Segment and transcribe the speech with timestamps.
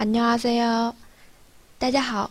[0.00, 0.94] 안녕하세요，
[1.78, 2.30] 大家好。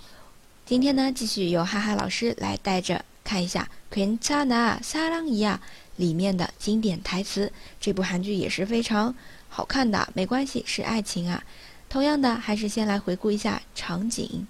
[0.66, 5.58] 今天呢，继续由哈哈老师来带着看一下《괜찮아사랑이야》
[5.98, 7.53] 里面的经典台词。
[7.80, 9.16] 这部韩剧也是非常
[9.50, 11.41] 好看的，没关系，是爱情啊。
[11.88, 14.48] 同样的，还是先来回顾一下场景。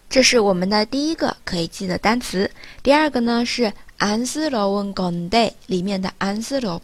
[0.09, 2.49] 这是我们的第一个可以记的单词。
[2.81, 6.79] 第二个呢是안쓰러운건데里面的안쓰러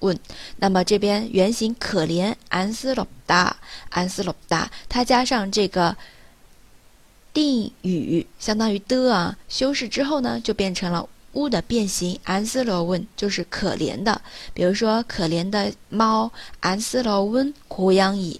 [0.00, 0.18] 운，
[0.56, 5.96] 那么这边原型可怜안쓰럽다안쓰럽다它加上这个
[7.32, 14.21] 定语，相当于的啊，修饰之后呢，就变成了 物的变形 a n 罗温 l 就是可怜的，
[14.53, 18.39] 比如说可怜的猫 a n s e l o w n 苦养伊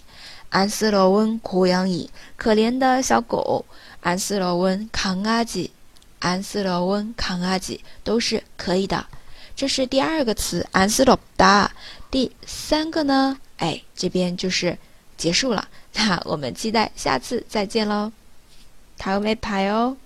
[0.50, 3.66] a n s e n 苦养伊，可怜的小狗
[4.02, 5.72] a n s e l n 扛阿吉
[6.20, 9.06] a n s e l n 扛阿吉，都是可以的。
[9.56, 11.20] 这是第二个词 a n s e。
[12.12, 14.78] 第三个呢，哎，这边就是
[15.18, 15.68] 结束了。
[15.96, 18.12] 那我们期待下次再见喽，
[19.00, 19.98] 다음没봐哦。